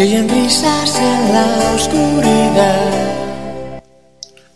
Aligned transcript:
se 0.00 0.06
oyen 0.06 0.28
risas 0.30 0.96
en 0.96 1.32
la 1.34 1.74
oscuridad. 1.74 3.12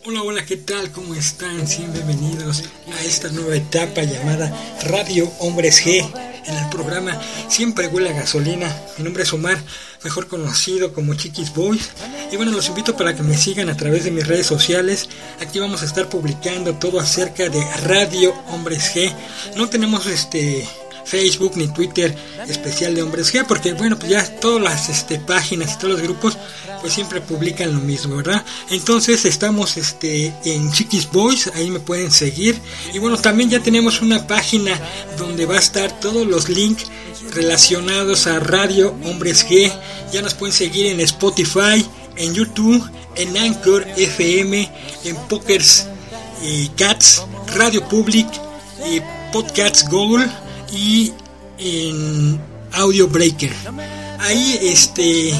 Hola, 0.07 0.23
hola, 0.23 0.47
¿qué 0.47 0.57
tal? 0.57 0.91
¿Cómo 0.91 1.15
están? 1.15 1.67
bienvenidos 1.93 2.63
a 2.91 3.05
esta 3.05 3.29
nueva 3.29 3.55
etapa 3.55 4.05
llamada 4.05 4.51
Radio 4.85 5.31
Hombres 5.41 5.85
G 5.85 6.01
en 6.47 6.57
el 6.57 6.69
programa 6.71 7.21
Siempre 7.49 7.89
huele 7.89 8.09
a 8.09 8.13
gasolina. 8.15 8.75
Mi 8.97 9.05
nombre 9.05 9.25
es 9.25 9.35
Omar, 9.35 9.59
mejor 10.03 10.29
conocido 10.29 10.95
como 10.95 11.13
Chiquis 11.13 11.53
Boys. 11.53 11.91
Y 12.33 12.37
bueno, 12.37 12.53
los 12.53 12.69
invito 12.69 12.97
para 12.97 13.15
que 13.15 13.23
me 13.23 13.37
sigan 13.37 13.69
a 13.69 13.77
través 13.77 14.05
de 14.05 14.13
mis 14.13 14.27
redes 14.27 14.47
sociales. 14.47 15.11
Aquí 15.41 15.59
vamos 15.59 15.83
a 15.83 15.85
estar 15.85 16.09
publicando 16.09 16.77
todo 16.77 17.01
acerca 17.01 17.51
de 17.51 17.63
Radio 17.83 18.33
Hombres 18.49 18.95
G. 18.95 19.13
No 19.57 19.69
tenemos 19.69 20.07
este 20.07 20.67
Facebook 21.05 21.53
ni 21.57 21.69
Twitter 21.69 22.15
especial 22.49 22.95
de 22.95 23.03
Hombres 23.03 23.33
G, 23.33 23.45
porque 23.47 23.73
bueno, 23.75 23.99
pues 23.99 24.11
ya 24.11 24.25
todas 24.41 24.63
las 24.63 24.89
este, 24.89 25.19
páginas 25.19 25.75
y 25.75 25.79
todos 25.79 25.95
los 25.95 26.03
grupos 26.03 26.37
pues 26.81 26.93
siempre 26.93 27.21
publican 27.21 27.73
lo 27.75 27.81
mismo, 27.81 28.17
¿verdad? 28.17 28.45
Entonces 28.71 29.25
estamos 29.25 29.77
este 29.77 30.33
en 30.45 30.71
Chiquis 30.73 31.11
Boys, 31.11 31.51
ahí 31.55 31.71
me 31.71 31.81
pueden 31.81 32.11
seguir. 32.11 32.59
Y 32.93 32.99
bueno, 32.99 33.17
también 33.17 33.51
ya 33.51 33.61
tenemos 33.61 34.03
una 34.03 34.27
página 34.27 34.79
donde 35.17 35.47
va 35.47 35.57
a 35.57 35.61
estar 35.61 36.01
todos 36.01 36.27
los 36.27 36.49
links 36.49 36.87
relacionados 37.33 38.27
a 38.27 38.41
Radio 38.41 38.95
Hombres 39.05 39.47
G. 39.49 39.73
Ya 40.13 40.23
nos 40.23 40.35
pueden 40.35 40.55
seguir 40.55 40.87
en 40.87 41.01
Spotify, 41.01 41.85
en 42.17 42.35
YouTube, 42.35 42.89
en 43.17 43.37
Anchor 43.37 43.87
FM, 43.97 44.71
en 45.05 45.17
Pokers 45.29 45.87
Cats, 46.77 47.23
Radio 47.55 47.87
Public 47.89 48.27
y 48.91 49.01
Podcasts 49.33 49.89
Google 49.89 50.29
y 50.75 51.13
en 51.59 52.41
Audio 52.73 53.09
Breaker. 53.09 53.53
Ahí 54.19 54.59
este 54.63 55.33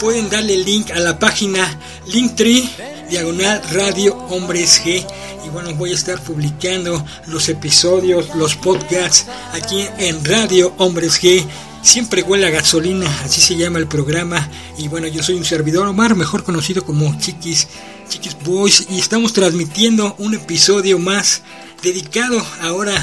pueden 0.00 0.30
darle 0.30 0.56
link 0.56 0.90
a 0.90 0.98
la 0.98 1.18
página 1.18 1.78
Linktree 2.06 2.68
diagonal 3.10 3.62
Radio 3.72 4.14
Hombres 4.30 4.82
G. 4.84 5.04
Y 5.44 5.48
bueno 5.50 5.74
voy 5.74 5.92
a 5.92 5.94
estar 5.94 6.20
publicando 6.22 7.04
los 7.26 7.48
episodios 7.48 8.34
los 8.36 8.56
podcasts 8.56 9.26
aquí 9.52 9.86
en 9.98 10.24
Radio 10.24 10.72
Hombres 10.78 11.22
G. 11.22 11.44
Siempre 11.82 12.22
huele 12.22 12.46
a 12.46 12.50
gasolina 12.50 13.10
así 13.24 13.40
se 13.40 13.56
llama 13.56 13.78
el 13.78 13.86
programa. 13.86 14.48
Y 14.78 14.88
bueno 14.88 15.06
yo 15.06 15.22
soy 15.22 15.36
un 15.36 15.44
servidor 15.44 15.86
Omar 15.86 16.14
mejor 16.16 16.44
conocido 16.44 16.84
como 16.84 17.18
Chiquis 17.18 17.68
Chiquis 18.08 18.36
Boys. 18.42 18.86
Y 18.88 18.98
estamos 18.98 19.32
transmitiendo 19.32 20.14
un 20.18 20.34
episodio 20.34 20.98
más 20.98 21.42
dedicado 21.82 22.44
ahora 22.62 22.94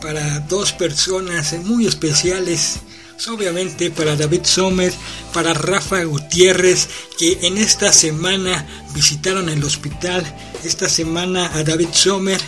para 0.00 0.40
dos 0.40 0.72
personas 0.72 1.52
muy 1.64 1.86
especiales. 1.86 2.80
Obviamente 3.28 3.90
para 3.90 4.14
David 4.14 4.42
Sommer, 4.44 4.92
para 5.32 5.52
Rafa 5.52 6.04
Gutiérrez, 6.04 6.88
que 7.18 7.38
en 7.42 7.58
esta 7.58 7.92
semana 7.92 8.66
visitaron 8.94 9.48
el 9.48 9.62
hospital. 9.64 10.24
Esta 10.62 10.88
semana 10.88 11.50
a 11.52 11.64
David 11.64 11.88
Sommer 11.92 12.40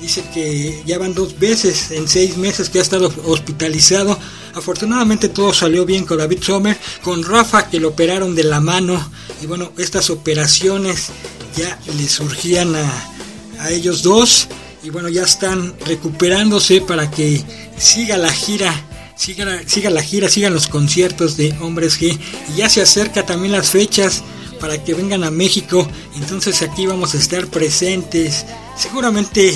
dice 0.00 0.24
que 0.32 0.82
ya 0.86 0.98
van 0.98 1.14
dos 1.14 1.38
veces 1.38 1.90
en 1.90 2.08
seis 2.08 2.36
meses 2.36 2.68
que 2.70 2.78
ha 2.78 2.82
estado 2.82 3.12
hospitalizado. 3.24 4.16
Afortunadamente 4.54 5.28
todo 5.28 5.52
salió 5.52 5.84
bien 5.84 6.04
con 6.04 6.18
David 6.18 6.42
Sommer, 6.42 6.78
con 7.02 7.24
Rafa 7.24 7.68
que 7.68 7.80
lo 7.80 7.88
operaron 7.88 8.36
de 8.36 8.44
la 8.44 8.60
mano. 8.60 9.10
Y 9.42 9.46
bueno, 9.46 9.72
estas 9.76 10.08
operaciones 10.10 11.08
ya 11.56 11.80
le 11.96 12.08
surgían 12.08 12.76
a, 12.76 13.10
a 13.58 13.70
ellos 13.70 14.02
dos 14.02 14.46
y 14.82 14.90
bueno, 14.90 15.08
ya 15.08 15.22
están 15.22 15.74
recuperándose 15.86 16.80
para 16.80 17.10
que 17.10 17.42
siga 17.78 18.18
la 18.18 18.32
gira, 18.32 18.74
siga 19.16 19.60
siga 19.66 19.90
la 19.90 20.02
gira, 20.02 20.28
sigan 20.28 20.54
los 20.54 20.66
conciertos 20.66 21.36
de 21.36 21.54
Hombres 21.60 22.00
G. 22.00 22.18
Y 22.52 22.58
ya 22.58 22.68
se 22.68 22.82
acerca 22.82 23.24
también 23.24 23.52
las 23.52 23.70
fechas 23.70 24.22
para 24.58 24.82
que 24.82 24.94
vengan 24.94 25.24
a 25.24 25.30
México, 25.30 25.88
entonces 26.14 26.62
aquí 26.62 26.86
vamos 26.86 27.14
a 27.14 27.18
estar 27.18 27.48
presentes, 27.48 28.46
seguramente 28.76 29.52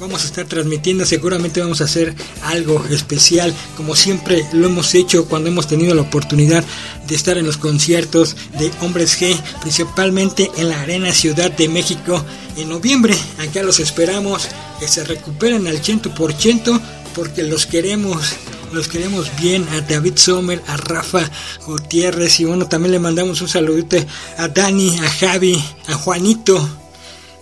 vamos 0.00 0.22
a 0.22 0.26
estar 0.26 0.46
transmitiendo, 0.46 1.04
seguramente 1.04 1.60
vamos 1.60 1.80
a 1.80 1.84
hacer 1.84 2.14
algo 2.42 2.84
especial, 2.90 3.54
como 3.76 3.96
siempre 3.96 4.44
lo 4.52 4.66
hemos 4.66 4.94
hecho 4.94 5.26
cuando 5.26 5.48
hemos 5.48 5.66
tenido 5.66 5.94
la 5.94 6.02
oportunidad 6.02 6.64
de 7.06 7.14
estar 7.14 7.38
en 7.38 7.46
los 7.46 7.56
conciertos 7.56 8.36
de 8.58 8.70
Hombres 8.80 9.20
G, 9.20 9.36
principalmente 9.60 10.50
en 10.56 10.68
la 10.68 10.80
Arena 10.80 11.12
Ciudad 11.12 11.50
de 11.50 11.68
México 11.68 12.24
en 12.56 12.68
noviembre. 12.68 13.14
Acá 13.38 13.62
los 13.62 13.80
esperamos 13.80 14.48
que 14.78 14.88
se 14.88 15.04
recuperen 15.04 15.66
al 15.66 15.82
ciento 15.82 16.14
por 16.14 16.32
ciento 16.32 16.80
porque 17.14 17.42
los 17.42 17.66
queremos 17.66 18.36
los 18.72 18.86
queremos 18.86 19.30
bien 19.40 19.66
a 19.70 19.80
David 19.80 20.16
Sommer, 20.16 20.62
a 20.66 20.76
Rafa 20.76 21.30
Gutiérrez 21.66 22.38
y 22.40 22.44
bueno, 22.44 22.68
también 22.68 22.92
le 22.92 22.98
mandamos 22.98 23.40
un 23.40 23.48
saludito 23.48 23.96
a 24.36 24.48
Dani, 24.48 24.98
a 24.98 25.08
Javi, 25.08 25.58
a 25.86 25.94
Juanito 25.94 26.68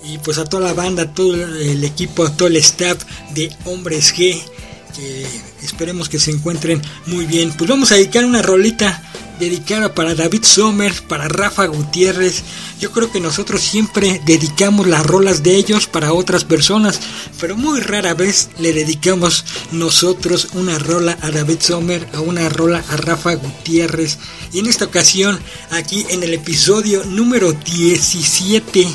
y 0.07 0.19
pues 0.19 0.39
a 0.39 0.45
toda 0.45 0.69
la 0.69 0.75
banda, 0.75 1.13
todo 1.13 1.35
el 1.35 1.83
equipo, 1.85 2.31
todo 2.33 2.49
el 2.49 2.57
staff 2.57 3.03
de 3.35 3.51
Hombres 3.65 4.15
G, 4.15 4.41
que 4.95 5.27
esperemos 5.63 6.09
que 6.09 6.19
se 6.19 6.31
encuentren 6.31 6.81
muy 7.07 7.27
bien. 7.27 7.53
Pues 7.53 7.69
vamos 7.69 7.93
a 7.93 7.97
dedicar 7.97 8.25
una 8.25 8.43
rolita 8.43 9.03
dedicada 9.39 9.95
para 9.95 10.15
David 10.15 10.45
Sommer, 10.45 10.95
para 11.09 11.29
Rafa 11.29 11.67
Gutiérrez. 11.67 12.43
Yo 12.81 12.91
creo 12.93 13.11
que 13.11 13.21
nosotros 13.21 13.61
siempre 13.61 14.21
dedicamos 14.25 14.87
las 14.87 15.05
rolas 15.05 15.43
de 15.43 15.57
ellos 15.57 15.87
para 15.87 16.13
otras 16.13 16.45
personas, 16.45 17.01
pero 17.41 17.57
muy 17.57 17.81
rara 17.81 18.15
vez 18.15 18.49
le 18.59 18.73
dedicamos 18.73 19.45
nosotros 19.73 20.49
una 20.55 20.79
rola 20.79 21.19
a 21.21 21.31
David 21.31 21.59
Sommer, 21.61 22.07
a 22.15 22.21
una 22.21 22.49
rola 22.49 22.83
a 22.89 22.97
Rafa 22.97 23.35
Gutiérrez. 23.35 24.19
Y 24.53 24.61
en 24.61 24.67
esta 24.67 24.87
ocasión, 24.87 25.39
aquí 25.71 26.07
en 26.09 26.23
el 26.23 26.33
episodio 26.33 27.05
número 27.05 27.53
17 27.53 28.89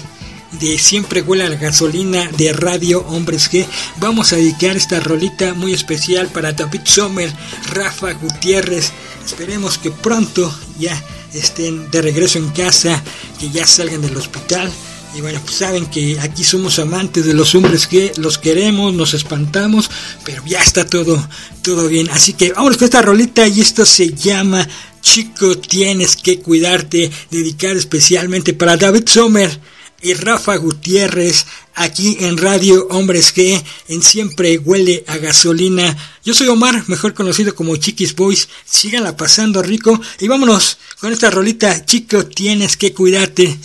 de 0.60 0.78
Siempre 0.78 1.22
huele 1.22 1.44
a 1.44 1.50
la 1.50 1.56
gasolina 1.56 2.30
de 2.38 2.54
Radio 2.54 3.06
Hombres 3.08 3.50
G. 3.52 3.66
Vamos 3.98 4.34
a 4.34 4.36
dedicar 4.36 4.76
esta 4.76 5.00
rolita 5.00 5.54
muy 5.54 5.74
especial 5.74 6.28
para 6.28 6.52
David 6.52 6.82
Sommer, 6.84 7.32
Rafa 7.74 8.14
Gutiérrez. 8.14 8.92
Esperemos 9.26 9.78
que 9.78 9.92
pronto 9.92 10.54
ya 10.80 11.02
estén 11.34 11.90
de 11.90 12.02
regreso 12.02 12.38
en 12.38 12.50
casa, 12.50 13.02
que 13.40 13.50
ya 13.50 13.66
salgan 13.66 14.02
del 14.02 14.18
hospital. 14.18 14.72
Y 15.16 15.22
bueno, 15.22 15.42
pues 15.44 15.58
saben 15.58 15.88
que 15.88 16.20
aquí 16.22 16.44
somos 16.44 16.80
amantes 16.80 17.26
de 17.26 17.34
los 17.34 17.54
hombres 17.54 17.86
que 17.86 18.14
los 18.18 18.38
queremos, 18.38 18.94
nos 18.94 19.14
espantamos, 19.14 19.90
pero 20.24 20.42
ya 20.46 20.62
está 20.62 20.86
todo, 20.86 21.28
todo 21.62 21.88
bien. 21.88 22.10
Así 22.12 22.34
que 22.34 22.54
vamos 22.54 22.78
con 22.78 22.86
esta 22.86 23.02
rolita 23.02 23.46
y 23.48 23.60
esto 23.60 23.86
se 23.86 24.14
llama 24.14 24.66
Chico, 25.02 25.58
tienes 25.58 26.16
que 26.16 26.40
cuidarte, 26.40 27.12
dedicar 27.30 27.76
especialmente 27.76 28.54
para 28.54 28.78
David 28.78 29.04
Sommer 29.08 29.60
y 30.02 30.14
Rafa 30.14 30.56
Gutiérrez 30.56 31.46
aquí 31.76 32.18
en 32.22 32.38
Radio 32.38 32.88
Hombres 32.90 33.36
G 33.36 33.62
en 33.88 34.02
Siempre 34.02 34.58
Huele 34.58 35.04
a 35.08 35.18
Gasolina. 35.18 35.96
Yo 36.24 36.34
soy 36.34 36.48
Omar, 36.48 36.84
mejor 36.88 37.14
conocido 37.14 37.56
como 37.56 37.76
Chiquis 37.76 38.16
Boys. 38.16 38.50
Síganla 38.66 39.16
pasando 39.16 39.62
rico 39.62 40.00
y 40.20 40.28
vámonos 40.28 40.78
con 41.00 41.12
esta 41.12 41.30
rolita. 41.30 41.86
Chico, 41.86 42.26
tienes 42.26 42.78
que 42.78 42.94
cuidarte. 42.94 43.58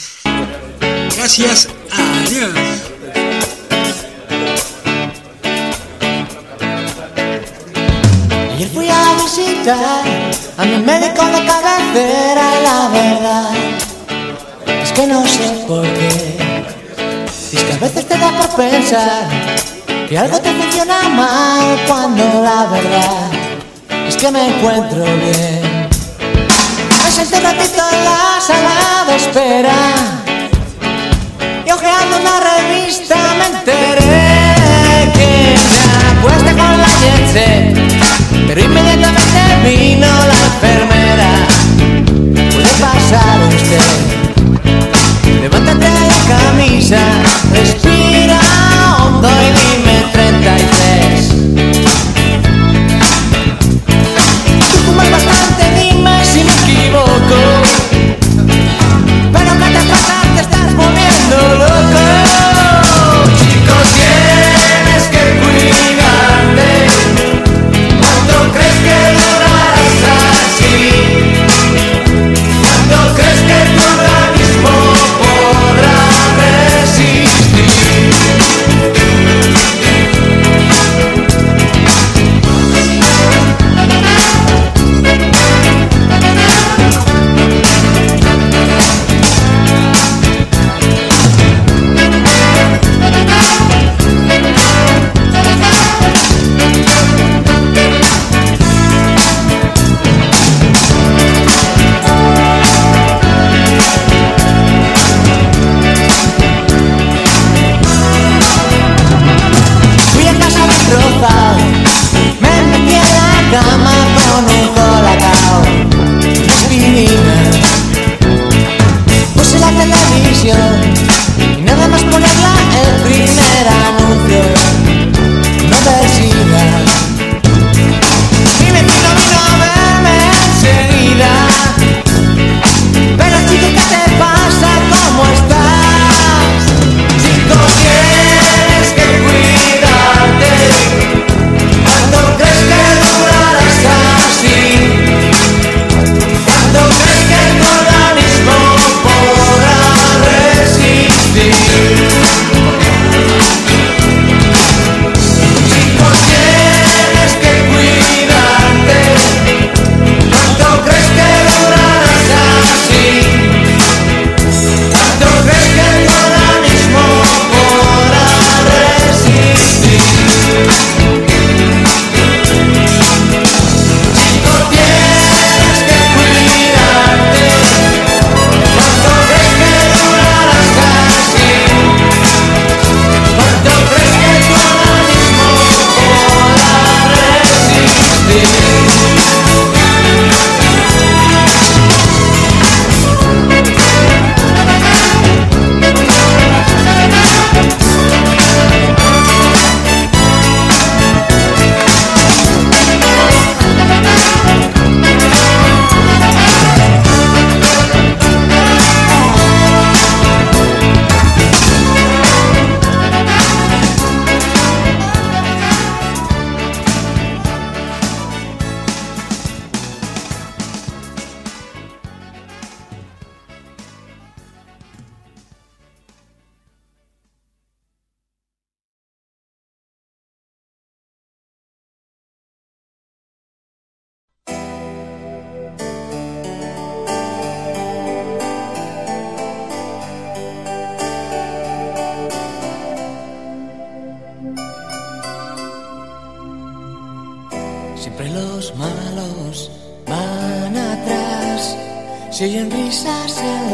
Gracias, 1.17 1.69
adiós. 1.91 2.51
Ayer 8.55 8.71
fui 8.71 8.89
a 8.89 9.23
visitar 9.23 10.33
a 10.56 10.65
mi 10.65 10.79
médico 10.79 11.25
de 11.27 11.44
la 11.44 11.61
verdad 11.61 12.25
que 14.96 15.06
no 15.06 15.26
sé 15.26 15.64
por 15.69 15.82
qué. 15.82 16.38
es 17.52 17.62
que 17.64 17.72
a 17.72 17.76
veces 17.76 18.08
te 18.08 18.16
da 18.16 18.31
por 18.31 18.48
pensar 18.56 19.28
que 20.08 20.19
algo 20.19 20.38
te 20.38 20.50
funciona 20.52 21.02
mal 21.10 21.78
cuando 21.87 22.25
la 22.43 22.64
verdad 22.64 23.31
es 24.08 24.16
que 24.16 24.31
me 24.31 24.48
encuentro 24.48 25.04
bien. 25.04 25.88
Me 27.04 27.10
senté 27.10 27.40
ratito 27.40 27.82
en 27.93 28.04
la 28.06 28.40
sala 28.40 29.04
de 29.08 29.16
espera 29.16 29.76
y 31.66 31.70
ojeando 31.70 32.16
una 32.16 32.40
revista 32.40 33.16
me 33.38 33.46
enteré 33.54 35.12
que 35.12 35.56
me 35.93 36.19
acuesta 36.20 36.50
con 36.52 36.78
la 36.78 36.88
gente, 37.04 37.75
pero 38.46 38.60
inmediatamente 38.62 38.86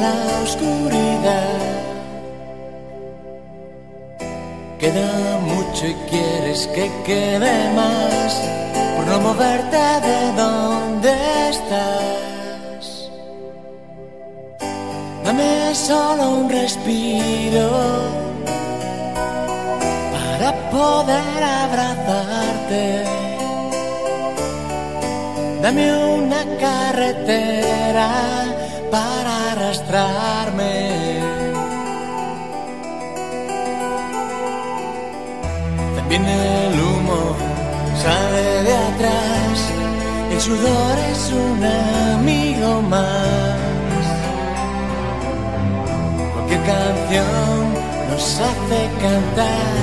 la 0.00 0.43
oscuridad. 0.43 1.73
Queda 4.79 5.39
mucho 5.39 5.87
y 5.87 5.94
quieres 6.11 6.67
que 6.75 6.91
quede 7.05 7.71
más 7.75 8.41
por 8.97 9.06
no 9.06 9.21
moverte 9.21 9.77
de 10.09 10.33
donde 10.43 11.12
estás. 11.50 13.11
Dame 15.25 15.75
solo 15.75 16.31
un 16.31 16.51
respiro 16.51 17.70
para 20.13 20.53
poder 20.70 21.44
abrazarte. 21.63 23.05
Dame 25.63 25.87
una 26.17 26.44
carretera 26.58 28.08
para 28.93 29.53
arrastrarme. 29.53 31.19
También 35.96 36.25
el 36.27 36.75
humo 36.79 37.20
sale 38.03 38.63
de 38.69 38.75
atrás, 38.91 39.56
el 40.31 40.41
sudor 40.41 40.94
es 41.11 41.32
un 41.32 41.65
amigo 41.65 42.82
más. 42.82 44.05
Cualquier 46.34 46.63
canción 46.75 47.61
nos 48.11 48.41
hace 48.49 48.81
cantar 49.06 49.75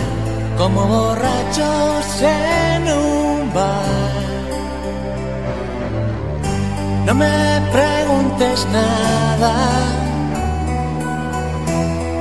como 0.55 0.85
borrachos 0.85 2.21
en 2.21 2.83
un 2.93 3.53
bar. 3.55 4.18
No 7.09 7.15
me 7.15 7.59
preguntes 7.71 8.67
nada 8.71 9.53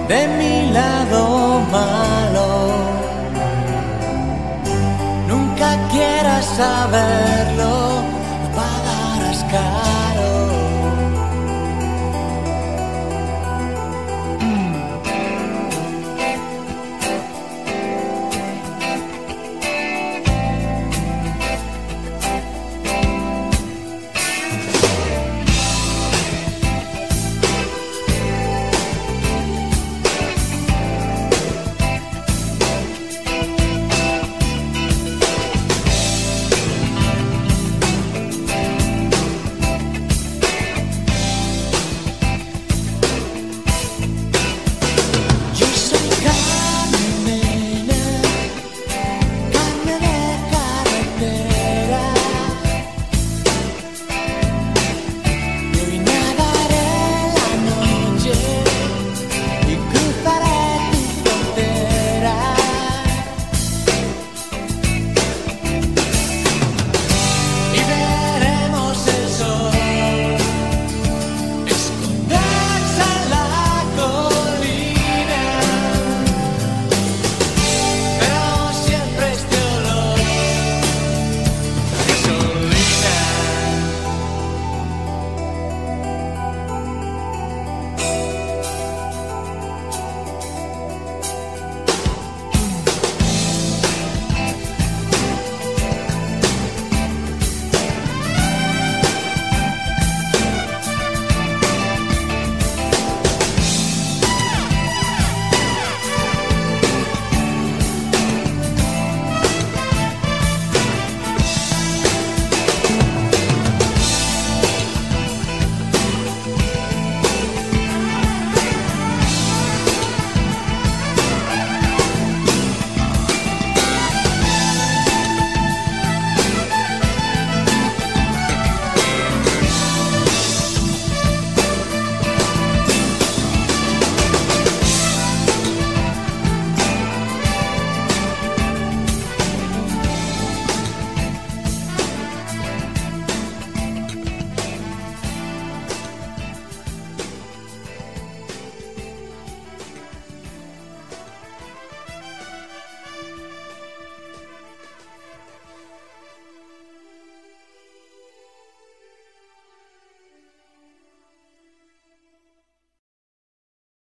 de 0.09 0.28
mi 0.38 0.71
lado 0.73 1.61
malo. 1.71 2.49
Nunca 5.26 5.76
quieras 5.92 6.47
saberlo, 6.57 8.00
no 8.42 8.49
pagarás. 8.57 9.88